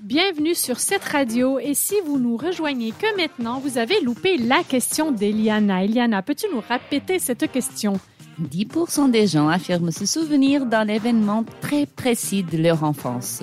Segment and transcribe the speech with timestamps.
[0.00, 4.64] Bienvenue sur cette radio et si vous nous rejoignez que maintenant, vous avez loupé la
[4.64, 5.84] question d'Eliana.
[5.84, 8.00] Eliana, peux-tu nous répéter cette question?
[8.40, 13.42] 10% des gens affirment se souvenir d'un événement très précis de leur enfance.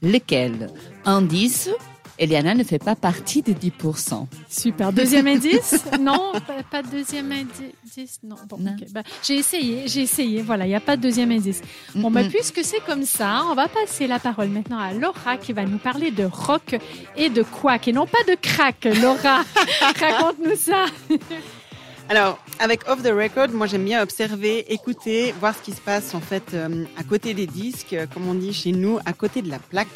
[0.00, 0.68] Lequel?
[1.04, 1.70] Indice
[2.18, 4.26] Eliana ne fait pas partie des 10%.
[4.48, 4.92] Super.
[4.92, 5.84] Deuxième indice?
[6.00, 8.20] Non, pas, pas de deuxième indice.
[8.22, 8.36] Non.
[8.48, 8.74] Bon, Non.
[8.92, 10.42] Ben, j'ai essayé, j'ai essayé.
[10.42, 11.60] Voilà, il n'y a pas de deuxième indice.
[11.94, 12.30] Bon, ben, Mm-mm.
[12.30, 15.78] puisque c'est comme ça, on va passer la parole maintenant à Laura qui va nous
[15.78, 16.76] parler de rock
[17.16, 18.84] et de quack et non pas de crack.
[19.02, 19.42] Laura,
[20.00, 20.86] raconte-nous ça.
[22.08, 26.14] Alors, avec Off the Record, moi j'aime bien observer, écouter, voir ce qui se passe
[26.14, 29.42] en fait euh, à côté des disques, euh, comme on dit chez nous, à côté
[29.42, 29.88] de la plaque.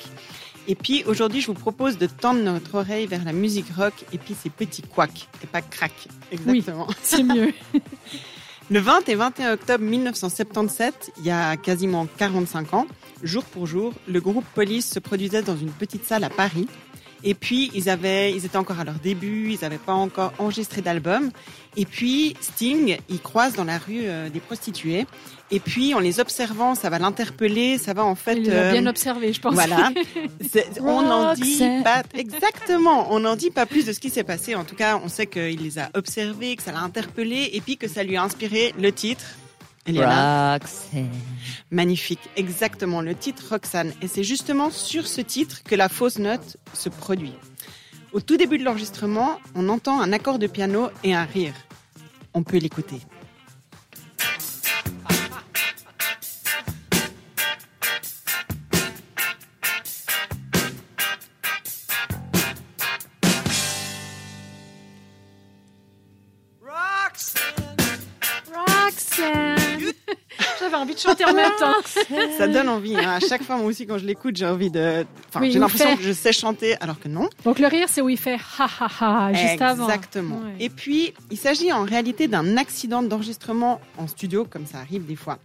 [0.69, 4.19] Et puis aujourd'hui, je vous propose de tendre notre oreille vers la musique rock et
[4.19, 5.93] puis ces petits couacs, et pas crack.
[6.31, 6.87] Exactement.
[7.03, 7.53] C'est mieux.
[8.71, 12.87] Le 20 et 21 octobre 1977, il y a quasiment 45 ans,
[13.21, 16.69] jour pour jour, le groupe Police se produisait dans une petite salle à Paris.
[17.23, 20.81] Et puis, ils avaient, ils étaient encore à leur début, ils n'avaient pas encore enregistré
[20.81, 21.31] d'album.
[21.77, 25.07] Et puis, Sting, il croise dans la rue euh, des prostituées.
[25.53, 28.37] Et puis, en les observant, ça va l'interpeller, ça va en fait...
[28.37, 29.55] Il l'a euh, bien observé, je pense.
[29.55, 29.91] voilà.
[30.81, 33.13] On n'en dit pas exactement.
[33.13, 34.55] On n'en dit pas plus de ce qui s'est passé.
[34.55, 37.77] En tout cas, on sait qu'il les a observés, que ça l'a interpellé, et puis
[37.77, 39.25] que ça lui a inspiré le titre.
[39.87, 40.53] Eliana.
[40.55, 41.09] Roxanne.
[41.71, 43.93] Magnifique, exactement le titre Roxane.
[44.03, 47.35] Et c'est justement sur ce titre que la fausse note se produit.
[48.13, 51.55] Au tout début de l'enregistrement, on entend un accord de piano et un rire.
[52.35, 53.01] On peut l'écouter.
[70.71, 71.75] J'avais envie de chanter en même temps.
[72.39, 72.97] Ça donne envie.
[72.97, 73.17] hein.
[73.17, 75.05] À chaque fois, moi aussi, quand je l'écoute, j'ai envie de.
[75.29, 77.29] Enfin, Oui, j'ai l'impression que je sais chanter, alors que non.
[77.45, 78.89] Donc le rire, c'est où il fait ha ha
[79.29, 79.85] ha juste avant.
[79.87, 80.37] Exactement.
[80.37, 80.55] Ouais.
[80.61, 85.17] Et puis, il s'agit en réalité d'un accident d'enregistrement en studio, comme ça arrive des
[85.17, 85.39] fois.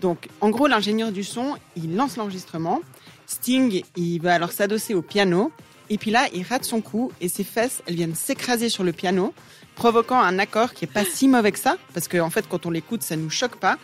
[0.00, 2.80] Donc, en gros, l'ingénieur du son, il lance l'enregistrement.
[3.26, 5.50] Sting, il va alors s'adosser au piano.
[5.90, 8.92] Et puis là, il rate son coup et ses fesses, elles viennent s'écraser sur le
[8.92, 9.32] piano,
[9.74, 12.66] provoquant un accord qui est pas si mauvais que ça, parce qu'en en fait, quand
[12.66, 13.78] on l'écoute, ça nous choque pas.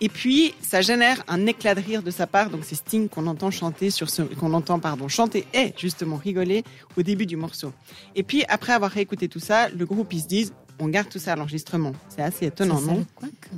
[0.00, 2.50] Et puis, ça génère un éclat de rire de sa part.
[2.50, 6.64] Donc, c'est Sting qu'on entend chanter sur ce, qu'on entend, pardon, chanter et justement rigoler
[6.98, 7.72] au début du morceau.
[8.14, 11.18] Et puis, après avoir réécouté tout ça, le groupe, ils se disent, on garde tout
[11.18, 11.92] ça à l'enregistrement.
[12.08, 12.98] C'est assez étonnant, C'est ça, non?
[12.98, 13.50] le quack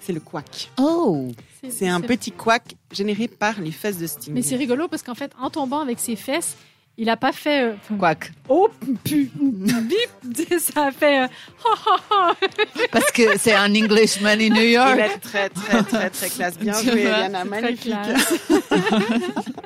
[0.00, 0.70] C'est le quack.
[0.78, 1.28] Oh
[1.70, 4.34] C'est un petit quack généré par les fesses de Sting.
[4.34, 6.56] Mais c'est rigolo parce qu'en fait, en tombant avec ses fesses,
[6.98, 7.62] il a pas fait.
[7.62, 8.32] euh, Quack.
[8.48, 8.68] Oh,
[9.04, 11.22] pu, bip, ça a fait.
[11.22, 11.26] euh,
[11.64, 12.34] ha, ha, ha.
[12.92, 14.98] Parce que c'est un Englishman in New Il York.
[14.98, 16.58] est très, très, très, très classe.
[16.58, 17.44] Bien joué, Eliana.
[17.44, 17.94] Magnifique.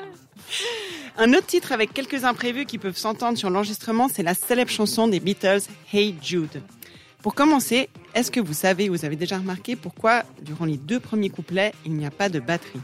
[1.19, 5.09] Un autre titre avec quelques imprévus qui peuvent s'entendre sur l'enregistrement, c'est la célèbre chanson
[5.09, 5.60] des Beatles,
[5.93, 6.62] Hey Jude.
[7.22, 11.31] Pour commencer, est-ce que vous savez, vous avez déjà remarqué pourquoi, durant les deux premiers
[11.31, 12.81] couplets, il n'y a pas de batterie?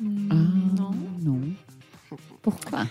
[0.00, 0.90] Ah, non.
[1.22, 1.40] Non.
[2.42, 2.84] Pourquoi?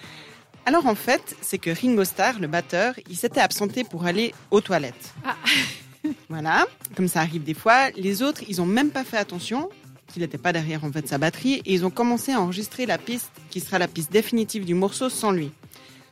[0.66, 4.62] Alors en fait, c'est que Ringo Starr, le batteur, il s'était absenté pour aller aux
[4.62, 5.13] toilettes.
[5.25, 5.35] Ah.
[6.29, 6.66] voilà,
[6.96, 7.90] comme ça arrive des fois.
[7.91, 9.69] Les autres, ils ont même pas fait attention
[10.07, 12.97] qu'il n'était pas derrière en fait sa batterie et ils ont commencé à enregistrer la
[12.97, 15.52] piste qui sera la piste définitive du morceau sans lui.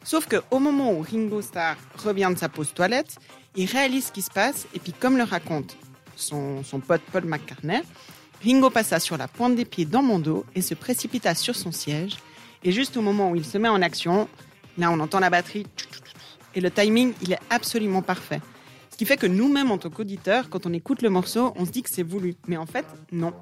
[0.03, 3.17] Sauf que au moment où Ringo Starr revient de sa pause toilette,
[3.55, 5.77] il réalise ce qui se passe et puis comme le raconte
[6.15, 7.81] son, son pote Paul McCartney,
[8.43, 11.71] Ringo passa sur la pointe des pieds dans mon dos et se précipita sur son
[11.71, 12.17] siège.
[12.63, 14.27] Et juste au moment où il se met en action,
[14.77, 15.65] là on entend la batterie
[16.55, 18.41] et le timing il est absolument parfait.
[18.91, 21.71] Ce qui fait que nous-mêmes en tant qu'auditeurs, quand on écoute le morceau, on se
[21.71, 23.33] dit que c'est voulu, mais en fait non.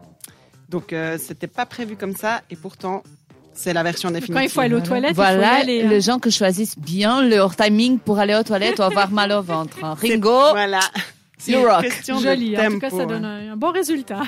[0.69, 3.03] Donc euh, c'était pas prévu comme ça et pourtant
[3.53, 4.35] c'est la version définitive.
[4.35, 5.83] Quand il faut aller aux toilettes, Voilà il faut y aller.
[5.83, 5.89] hein.
[5.89, 9.41] les gens qui choisissent bien leur timing pour aller aux toilettes ou avoir mal au
[9.41, 9.83] ventre.
[9.83, 9.95] hein.
[9.99, 10.79] Ringo, Voilà.
[11.37, 11.81] C'est une rock.
[11.81, 12.57] question de Joli.
[12.57, 13.49] En tout cas, tempo, ça donne hein.
[13.49, 14.21] un, un bon résultat.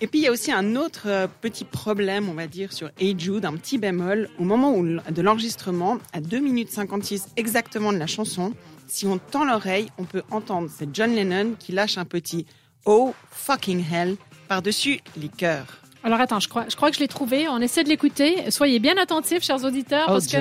[0.00, 2.90] Et puis il y a aussi un autre euh, petit problème, on va dire, sur
[2.98, 4.28] Hey Jude, un petit bémol.
[4.38, 8.54] Au moment de l'enregistrement, à 2 minutes 56 exactement de la chanson,
[8.88, 12.44] si on tend l'oreille, on peut entendre, c'est John Lennon qui lâche un petit
[12.84, 14.16] Oh fucking hell
[14.48, 15.80] par-dessus les chœurs.
[16.02, 17.48] Alors attends, je crois, je crois que je l'ai trouvé.
[17.48, 18.50] On essaie de l'écouter.
[18.50, 20.36] Soyez bien attentifs, chers auditeurs, oh parce que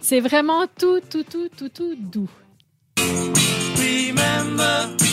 [0.00, 2.30] c'est vraiment tout, tout, tout, tout, tout doux.
[3.76, 5.07] Remember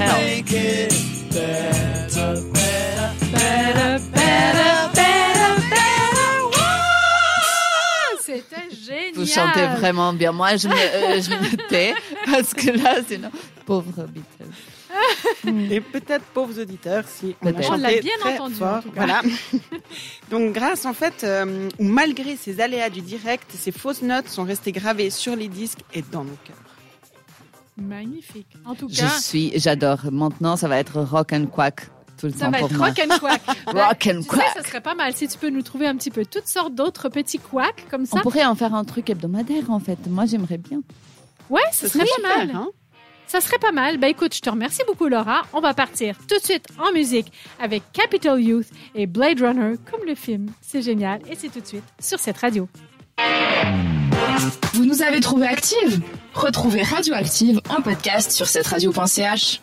[0.00, 0.22] hell.
[0.22, 0.90] make it
[1.32, 3.08] better, better.
[3.32, 6.30] Better, better, better, better.
[6.50, 8.18] Wow!
[8.20, 9.14] C'était génial.
[9.14, 10.32] Vous chantait vraiment bien.
[10.32, 11.94] Moi, je me, euh, je me tais
[12.26, 13.30] parce que là, sinon,
[13.66, 14.54] pauvre Beatles.
[15.70, 18.82] Et peut-être pauvres auditeurs si on a l'a bien très entendu, en fort.
[18.82, 18.96] tout cas.
[19.06, 19.22] Voilà.
[20.30, 24.44] Donc grâce en fait euh, ou malgré ces aléas du direct, ces fausses notes sont
[24.44, 26.56] restées gravées sur les disques et dans nos cœurs.
[27.80, 28.46] Magnifique.
[28.64, 30.00] En tout Je cas, suis, j'adore.
[30.12, 31.88] Maintenant, ça va être rock and quack
[32.18, 32.88] tout le ça temps va pour être moi.
[32.88, 33.42] rock and quack.
[33.72, 34.46] Ben, Rock and tu sais, quack.
[34.54, 37.08] ça serait pas mal si tu peux nous trouver un petit peu toutes sortes d'autres
[37.08, 38.18] petits quacks comme ça.
[38.18, 39.98] On pourrait en faire un truc hebdomadaire, en fait.
[40.06, 40.82] Moi, j'aimerais bien.
[41.48, 42.50] Ouais, ce Ce serait serait pas mal.
[42.54, 42.68] hein
[43.26, 43.96] Ça serait pas mal.
[43.96, 45.42] Ben écoute, je te remercie beaucoup Laura.
[45.54, 50.06] On va partir tout de suite en musique avec Capital Youth et Blade Runner comme
[50.06, 50.50] le film.
[50.60, 52.68] C'est génial et c'est tout de suite sur cette radio.
[54.74, 56.00] Vous nous avez trouvé active
[56.34, 59.60] Retrouvez Radioactive en podcast sur cette radio.ch.